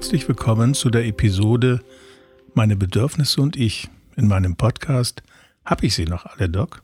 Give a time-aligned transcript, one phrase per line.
[0.00, 1.82] Herzlich willkommen zu der Episode
[2.54, 3.90] Meine Bedürfnisse und ich.
[4.16, 5.22] In meinem Podcast
[5.62, 6.82] Hab ich sie noch alle, Doc?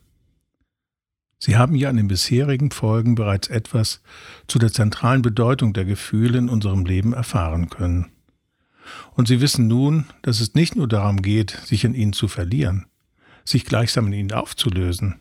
[1.38, 4.02] Sie haben ja in den bisherigen Folgen bereits etwas
[4.48, 8.12] zu der zentralen Bedeutung der Gefühle in unserem Leben erfahren können.
[9.14, 12.84] Und Sie wissen nun, dass es nicht nur darum geht, sich in ihnen zu verlieren,
[13.46, 15.18] sich gleichsam in ihnen aufzulösen.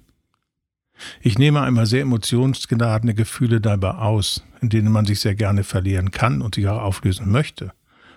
[1.22, 6.12] Ich nehme einmal sehr emotionsgeladene Gefühle dabei aus, in denen man sich sehr gerne verlieren
[6.12, 7.72] kann und sich auch auflösen möchte,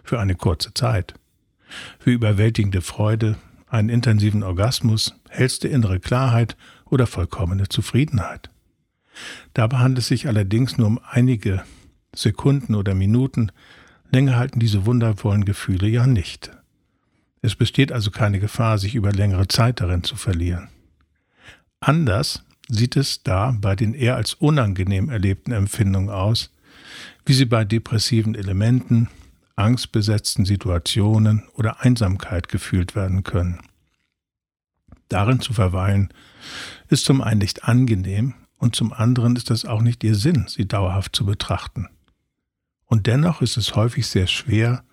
[0.09, 1.15] für eine kurze Zeit.
[1.99, 3.37] Für überwältigende Freude,
[3.69, 8.49] einen intensiven Orgasmus, hellste innere Klarheit oder vollkommene Zufriedenheit.
[9.53, 11.63] Dabei handelt es sich allerdings nur um einige
[12.15, 13.53] Sekunden oder Minuten,
[14.11, 16.51] länger halten diese wundervollen Gefühle ja nicht.
[17.43, 20.69] Es besteht also keine Gefahr, sich über längere Zeit darin zu verlieren.
[21.81, 26.51] Anders sieht es da bei den eher als unangenehm erlebten Empfindungen aus,
[27.27, 29.09] wie sie bei depressiven Elementen,
[29.59, 33.61] angstbesetzten Situationen oder Einsamkeit gefühlt werden können.
[35.09, 36.13] Darin zu verweilen
[36.89, 40.67] ist zum einen nicht angenehm und zum anderen ist es auch nicht ihr Sinn, sie
[40.67, 41.89] dauerhaft zu betrachten.
[42.87, 44.85] Und dennoch ist es häufig sehr schwer,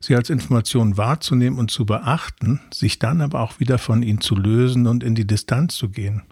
[0.00, 4.34] sie als Information wahrzunehmen und zu beachten, sich dann aber auch wieder von ihnen zu
[4.34, 6.22] lösen und in die Distanz zu gehen.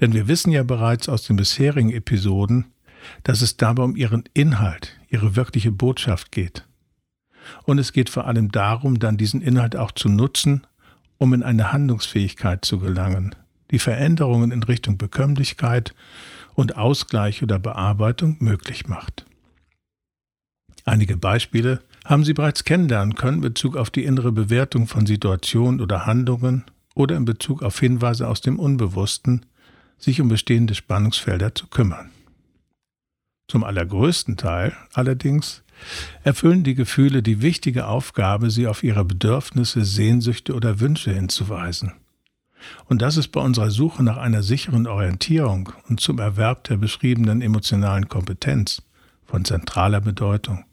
[0.00, 2.66] Denn wir wissen ja bereits aus den bisherigen Episoden,
[3.22, 6.66] dass es dabei um ihren Inhalt, ihre wirkliche Botschaft geht.
[7.64, 10.66] Und es geht vor allem darum, dann diesen Inhalt auch zu nutzen,
[11.18, 13.34] um in eine Handlungsfähigkeit zu gelangen,
[13.70, 15.94] die Veränderungen in Richtung Bekömmlichkeit
[16.54, 19.24] und Ausgleich oder Bearbeitung möglich macht.
[20.84, 25.80] Einige Beispiele haben Sie bereits kennenlernen können in Bezug auf die innere Bewertung von Situationen
[25.80, 29.46] oder Handlungen oder in Bezug auf Hinweise aus dem Unbewussten,
[29.98, 32.10] sich um bestehende Spannungsfelder zu kümmern.
[33.48, 35.63] Zum allergrößten Teil allerdings
[36.22, 41.92] erfüllen die Gefühle die wichtige Aufgabe, sie auf ihre Bedürfnisse, Sehnsüchte oder Wünsche hinzuweisen.
[42.86, 47.42] Und das ist bei unserer Suche nach einer sicheren Orientierung und zum Erwerb der beschriebenen
[47.42, 48.82] emotionalen Kompetenz
[49.24, 50.64] von zentraler Bedeutung.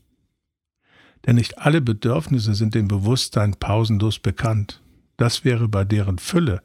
[1.25, 4.81] Denn nicht alle Bedürfnisse sind dem Bewusstsein pausenlos bekannt.
[5.17, 6.61] Das wäre bei deren Fülle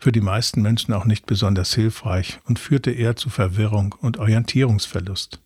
[0.00, 5.40] für die meisten Menschen auch nicht besonders hilfreich und führte eher zu Verwirrung und Orientierungsverlust.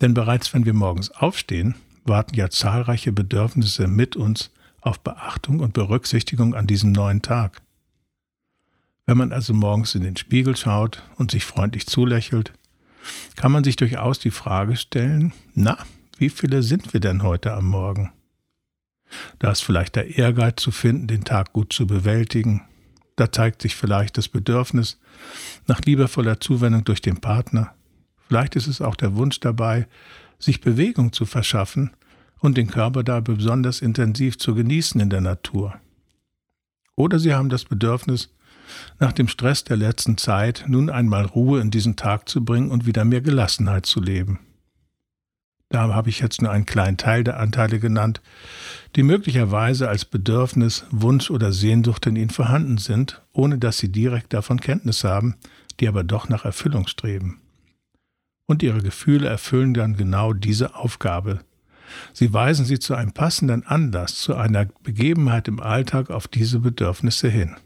[0.00, 4.50] Denn bereits wenn wir morgens aufstehen, warten ja zahlreiche Bedürfnisse mit uns
[4.80, 7.62] auf Beachtung und Berücksichtigung an diesem neuen Tag.
[9.06, 12.52] Wenn man also morgens in den Spiegel schaut und sich freundlich zulächelt,
[13.36, 15.78] kann man sich durchaus die Frage stellen, na,
[16.18, 18.12] wie viele sind wir denn heute am Morgen?
[19.38, 22.62] Da ist vielleicht der Ehrgeiz zu finden, den Tag gut zu bewältigen,
[23.16, 24.98] da zeigt sich vielleicht das Bedürfnis
[25.66, 27.74] nach liebevoller Zuwendung durch den Partner.
[28.34, 29.86] Vielleicht ist es auch der Wunsch dabei,
[30.40, 31.92] sich Bewegung zu verschaffen
[32.40, 35.76] und den Körper da besonders intensiv zu genießen in der Natur.
[36.96, 38.34] Oder Sie haben das Bedürfnis,
[38.98, 42.86] nach dem Stress der letzten Zeit nun einmal Ruhe in diesen Tag zu bringen und
[42.86, 44.40] wieder mehr Gelassenheit zu leben.
[45.68, 48.20] Da habe ich jetzt nur einen kleinen Teil der Anteile genannt,
[48.96, 54.32] die möglicherweise als Bedürfnis, Wunsch oder Sehnsucht in ihnen vorhanden sind, ohne dass sie direkt
[54.32, 55.36] davon Kenntnis haben,
[55.78, 57.38] die aber doch nach Erfüllung streben.
[58.46, 61.40] Und ihre Gefühle erfüllen dann genau diese Aufgabe.
[62.12, 67.28] Sie weisen sie zu einem passenden Anlass, zu einer Begebenheit im Alltag auf diese Bedürfnisse
[67.28, 67.56] hin.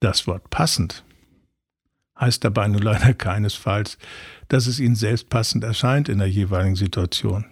[0.00, 1.04] Das Wort passend
[2.20, 3.98] heißt dabei nur leider keinesfalls,
[4.48, 7.46] dass es ihnen selbst passend erscheint in der jeweiligen Situation.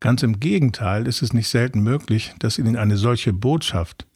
[0.00, 4.06] Ganz im Gegenteil ist es nicht selten möglich, dass ihnen eine solche Botschaft,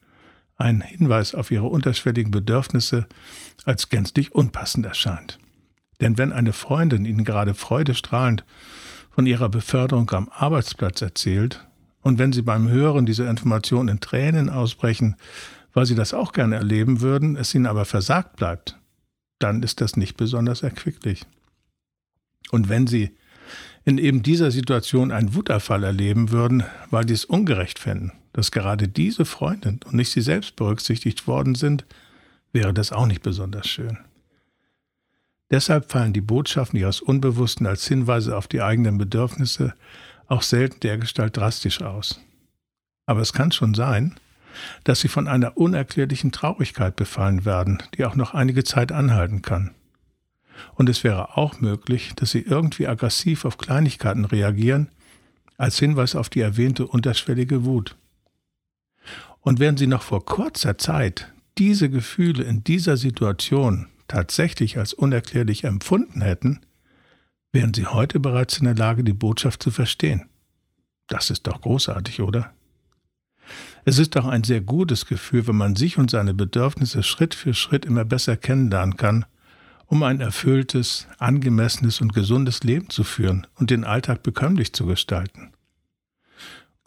[0.56, 3.06] ein Hinweis auf ihre unterschwelligen Bedürfnisse,
[3.64, 5.38] als gänzlich unpassend erscheint.
[6.00, 8.44] Denn wenn eine Freundin ihnen gerade freudestrahlend
[9.10, 11.64] von ihrer Beförderung am Arbeitsplatz erzählt,
[12.00, 15.16] und wenn sie beim Hören dieser Information in Tränen ausbrechen,
[15.74, 18.78] weil sie das auch gerne erleben würden, es ihnen aber versagt bleibt,
[19.38, 21.26] dann ist das nicht besonders erquicklich.
[22.50, 23.10] Und wenn Sie
[23.84, 28.88] in eben dieser Situation einen Wutanfall erleben würden, weil Sie es ungerecht fänden, dass gerade
[28.88, 31.84] diese Freundin und nicht Sie selbst berücksichtigt worden sind,
[32.52, 33.98] wäre das auch nicht besonders schön.
[35.50, 39.74] Deshalb fallen die Botschaften Ihres Unbewussten als Hinweise auf die eigenen Bedürfnisse
[40.26, 42.20] auch selten dergestalt drastisch aus.
[43.06, 44.14] Aber es kann schon sein,
[44.84, 49.74] dass sie von einer unerklärlichen Traurigkeit befallen werden, die auch noch einige Zeit anhalten kann.
[50.74, 54.88] Und es wäre auch möglich, dass sie irgendwie aggressiv auf Kleinigkeiten reagieren,
[55.56, 57.96] als Hinweis auf die erwähnte unterschwellige Wut.
[59.40, 65.64] Und während sie noch vor kurzer Zeit diese Gefühle in dieser Situation tatsächlich als unerklärlich
[65.64, 66.60] empfunden hätten,
[67.52, 70.28] wären sie heute bereits in der Lage, die Botschaft zu verstehen.
[71.06, 72.52] Das ist doch großartig, oder?
[73.84, 77.54] Es ist doch ein sehr gutes Gefühl, wenn man sich und seine Bedürfnisse Schritt für
[77.54, 79.24] Schritt immer besser kennenlernen kann,
[79.86, 85.52] um ein erfülltes, angemessenes und gesundes Leben zu führen und den Alltag bekömmlich zu gestalten.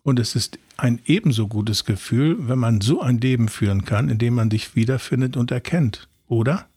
[0.04, 4.18] Und es ist ein ebenso gutes Gefühl, wenn man so ein Leben führen kann, in
[4.18, 6.68] dem man sich wiederfindet und erkennt, oder?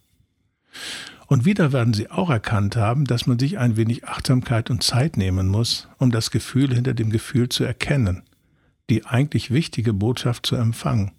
[1.26, 5.16] Und wieder werden Sie auch erkannt haben, dass man sich ein wenig Achtsamkeit und Zeit
[5.16, 8.22] nehmen muss, um das Gefühl hinter dem Gefühl zu erkennen,
[8.90, 11.12] die eigentlich wichtige Botschaft zu empfangen.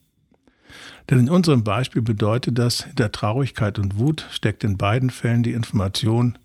[1.10, 5.54] Denn in unserem Beispiel bedeutet das, hinter Traurigkeit und Wut steckt in beiden Fällen die
[5.54, 6.38] Information,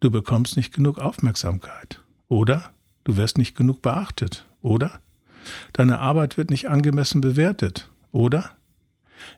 [0.00, 2.70] du bekommst nicht genug Aufmerksamkeit oder
[3.04, 5.00] du wirst nicht genug beachtet oder
[5.72, 8.50] deine Arbeit wird nicht angemessen bewertet oder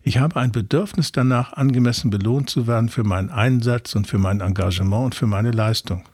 [0.03, 4.41] ich habe ein Bedürfnis danach, angemessen belohnt zu werden für meinen Einsatz und für mein
[4.41, 6.05] Engagement und für meine Leistung.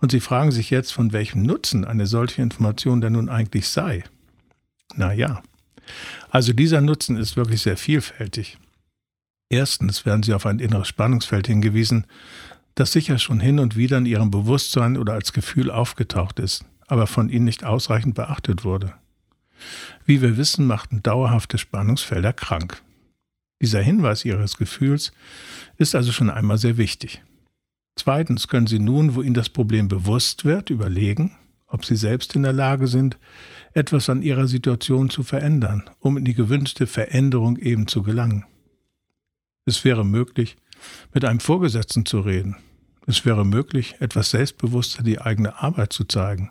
[0.00, 4.04] Und Sie fragen sich jetzt, von welchem Nutzen eine solche Information denn nun eigentlich sei.
[4.94, 5.42] Na ja,
[6.30, 8.58] also dieser Nutzen ist wirklich sehr vielfältig.
[9.48, 12.06] Erstens werden Sie auf ein inneres Spannungsfeld hingewiesen,
[12.74, 17.06] das sicher schon hin und wieder in Ihrem Bewusstsein oder als Gefühl aufgetaucht ist, aber
[17.06, 18.94] von Ihnen nicht ausreichend beachtet wurde.
[20.04, 22.82] Wie wir wissen, machten dauerhafte Spannungsfelder krank.
[23.60, 25.12] Dieser Hinweis Ihres Gefühls
[25.76, 27.22] ist also schon einmal sehr wichtig.
[27.94, 31.36] Zweitens können Sie nun, wo Ihnen das Problem bewusst wird, überlegen,
[31.68, 33.18] ob Sie selbst in der Lage sind,
[33.72, 38.44] etwas an Ihrer Situation zu verändern, um in die gewünschte Veränderung eben zu gelangen.
[39.64, 40.56] Es wäre möglich,
[41.14, 42.56] mit einem Vorgesetzten zu reden.
[43.06, 46.50] Es wäre möglich, etwas selbstbewusster die eigene Arbeit zu zeigen.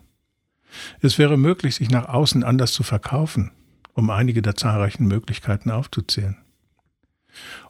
[1.01, 3.51] Es wäre möglich, sich nach außen anders zu verkaufen,
[3.93, 6.37] um einige der zahlreichen Möglichkeiten aufzuzählen.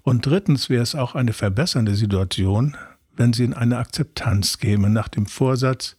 [0.02, 2.76] Und drittens wäre es auch eine verbessernde Situation,
[3.16, 5.98] wenn sie in eine Akzeptanz käme nach dem Vorsatz,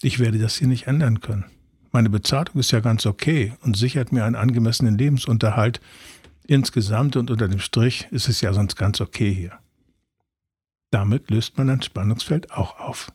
[0.00, 1.44] ich werde das hier nicht ändern können.
[1.92, 5.80] Meine Bezahlung ist ja ganz okay und sichert mir einen angemessenen Lebensunterhalt.
[6.46, 9.52] Insgesamt und unter dem Strich ist es ja sonst ganz okay hier.
[10.90, 13.12] Damit löst man ein Spannungsfeld auch auf.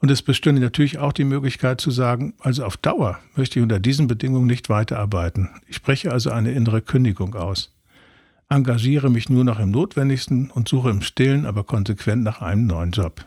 [0.00, 3.80] Und es bestünde natürlich auch die Möglichkeit zu sagen, also auf Dauer möchte ich unter
[3.80, 5.50] diesen Bedingungen nicht weiterarbeiten.
[5.66, 7.74] Ich spreche also eine innere Kündigung aus.
[8.48, 12.92] Engagiere mich nur noch im Notwendigsten und suche im Stillen, aber konsequent nach einem neuen
[12.92, 13.24] Job.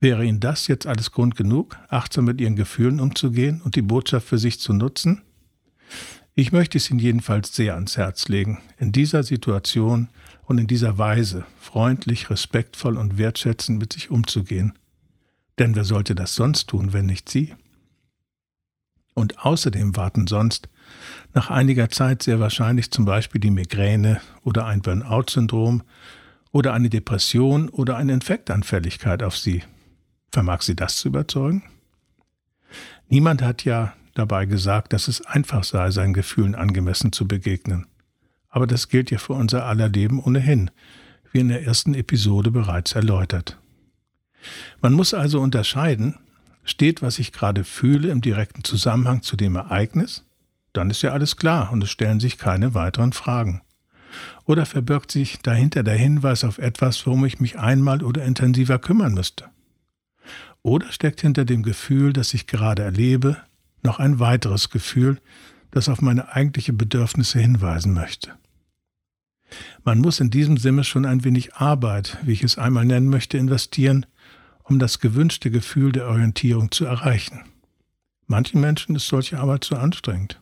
[0.00, 4.28] Wäre Ihnen das jetzt alles Grund genug, achtsam mit Ihren Gefühlen umzugehen und die Botschaft
[4.28, 5.22] für sich zu nutzen?
[6.34, 10.08] Ich möchte es Ihnen jedenfalls sehr ans Herz legen, in dieser Situation
[10.44, 14.74] und in dieser Weise freundlich, respektvoll und wertschätzend mit sich umzugehen
[15.58, 17.54] denn wer sollte das sonst tun, wenn nicht Sie?
[19.14, 20.68] Und außerdem warten sonst
[21.32, 25.82] nach einiger Zeit sehr wahrscheinlich zum Beispiel die Migräne oder ein Burnout-Syndrom
[26.50, 29.62] oder eine Depression oder eine Infektanfälligkeit auf Sie.
[30.32, 31.62] Vermag Sie das zu überzeugen?
[33.08, 37.86] Niemand hat ja dabei gesagt, dass es einfach sei, seinen Gefühlen angemessen zu begegnen.
[38.48, 40.70] Aber das gilt ja für unser aller Leben ohnehin,
[41.32, 43.58] wie in der ersten Episode bereits erläutert.
[44.80, 46.16] Man muss also unterscheiden,
[46.64, 50.24] steht, was ich gerade fühle, im direkten Zusammenhang zu dem Ereignis,
[50.72, 53.62] dann ist ja alles klar und es stellen sich keine weiteren Fragen.
[54.44, 59.14] Oder verbirgt sich dahinter der Hinweis auf etwas, worum ich mich einmal oder intensiver kümmern
[59.14, 59.46] müsste?
[60.62, 63.36] Oder steckt hinter dem Gefühl, das ich gerade erlebe,
[63.84, 65.20] noch ein weiteres Gefühl,
[65.70, 68.32] das auf meine eigentliche Bedürfnisse hinweisen möchte?
[69.84, 73.38] Man muss in diesem Sinne schon ein wenig Arbeit, wie ich es einmal nennen möchte,
[73.38, 74.06] investieren,
[74.64, 77.42] um das gewünschte Gefühl der Orientierung zu erreichen.
[78.26, 80.40] Manchen Menschen ist solche Arbeit zu anstrengend.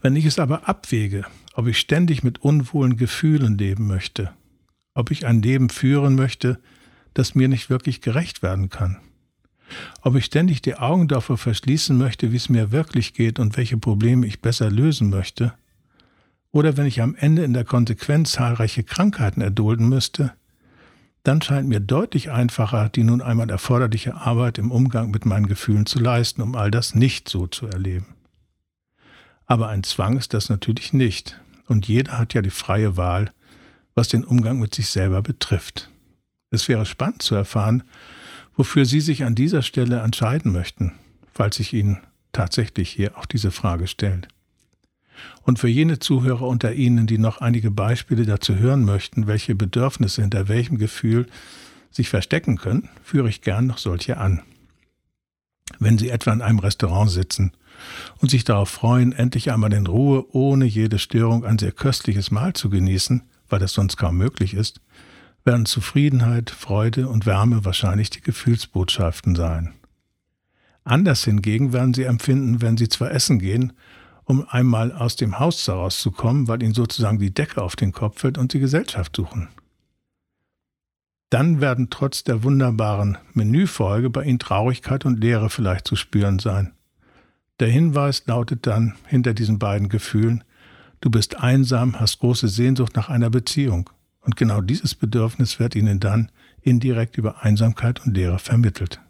[0.00, 4.32] Wenn ich es aber abwäge, ob ich ständig mit unwohlen Gefühlen leben möchte,
[4.94, 6.60] ob ich ein Leben führen möchte,
[7.14, 9.00] das mir nicht wirklich gerecht werden kann,
[10.02, 13.76] ob ich ständig die Augen davor verschließen möchte, wie es mir wirklich geht und welche
[13.76, 15.54] Probleme ich besser lösen möchte,
[16.54, 20.34] oder wenn ich am Ende in der Konsequenz zahlreiche Krankheiten erdulden müsste,
[21.24, 25.84] dann scheint mir deutlich einfacher, die nun einmal erforderliche Arbeit im Umgang mit meinen Gefühlen
[25.84, 28.14] zu leisten, um all das nicht so zu erleben.
[29.46, 33.32] Aber ein Zwang ist das natürlich nicht, und jeder hat ja die freie Wahl,
[33.94, 35.90] was den Umgang mit sich selber betrifft.
[36.50, 37.82] Es wäre spannend zu erfahren,
[38.56, 40.92] wofür Sie sich an dieser Stelle entscheiden möchten,
[41.32, 41.98] falls sich Ihnen
[42.32, 44.28] tatsächlich hier auch diese Frage stellt.
[45.42, 50.22] Und für jene Zuhörer unter Ihnen, die noch einige Beispiele dazu hören möchten, welche Bedürfnisse
[50.22, 51.26] hinter welchem Gefühl
[51.90, 54.42] sich verstecken können, führe ich gern noch solche an.
[55.78, 57.52] Wenn Sie etwa in einem Restaurant sitzen
[58.18, 62.52] und sich darauf freuen, endlich einmal in Ruhe ohne jede Störung ein sehr köstliches Mahl
[62.52, 64.80] zu genießen, weil das sonst kaum möglich ist,
[65.44, 69.74] werden Zufriedenheit, Freude und Wärme wahrscheinlich die Gefühlsbotschaften sein.
[70.84, 73.72] Anders hingegen werden sie empfinden, wenn sie zwar essen gehen,
[74.24, 78.38] um einmal aus dem Haus herauszukommen, weil ihnen sozusagen die Decke auf den Kopf fällt
[78.38, 79.48] und sie Gesellschaft suchen.
[81.30, 86.72] Dann werden trotz der wunderbaren Menüfolge bei ihnen Traurigkeit und Leere vielleicht zu spüren sein.
[87.60, 90.44] Der Hinweis lautet dann hinter diesen beiden Gefühlen,
[91.00, 93.90] du bist einsam, hast große Sehnsucht nach einer Beziehung.
[94.24, 96.30] Und genau dieses Bedürfnis wird ihnen dann
[96.62, 99.00] indirekt über Einsamkeit und Leere vermittelt.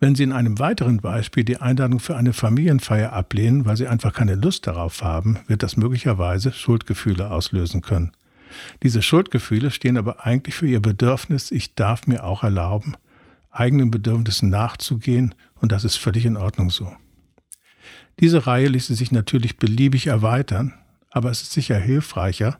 [0.00, 4.12] Wenn Sie in einem weiteren Beispiel die Einladung für eine Familienfeier ablehnen, weil Sie einfach
[4.12, 8.10] keine Lust darauf haben, wird das möglicherweise Schuldgefühle auslösen können.
[8.82, 12.96] Diese Schuldgefühle stehen aber eigentlich für Ihr Bedürfnis, ich darf mir auch erlauben,
[13.52, 16.92] eigenen Bedürfnissen nachzugehen und das ist völlig in Ordnung so.
[18.18, 20.74] Diese Reihe ließe sich natürlich beliebig erweitern,
[21.10, 22.58] aber es ist sicher hilfreicher,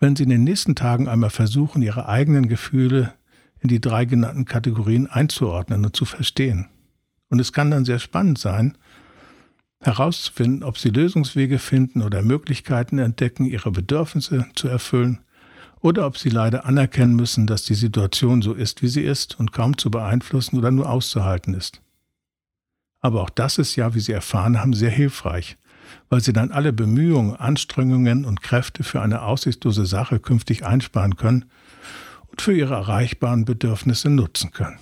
[0.00, 3.14] wenn Sie in den nächsten Tagen einmal versuchen, Ihre eigenen Gefühle
[3.60, 6.68] in die drei genannten Kategorien einzuordnen und zu verstehen.
[7.30, 8.76] Und es kann dann sehr spannend sein,
[9.80, 15.20] herauszufinden, ob sie Lösungswege finden oder Möglichkeiten entdecken, ihre Bedürfnisse zu erfüllen,
[15.80, 19.52] oder ob sie leider anerkennen müssen, dass die Situation so ist, wie sie ist und
[19.52, 21.82] kaum zu beeinflussen oder nur auszuhalten ist.
[23.00, 25.58] Aber auch das ist ja, wie Sie erfahren haben, sehr hilfreich,
[26.08, 31.46] weil Sie dann alle Bemühungen, Anstrengungen und Kräfte für eine aussichtslose Sache künftig einsparen können
[32.28, 34.78] und für ihre erreichbaren Bedürfnisse nutzen können.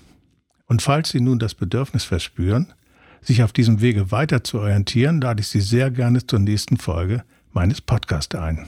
[0.67, 2.73] Und falls Sie nun das Bedürfnis verspüren,
[3.21, 7.25] sich auf diesem Wege weiter zu orientieren, lade ich Sie sehr gerne zur nächsten Folge
[7.53, 8.67] meines Podcasts ein.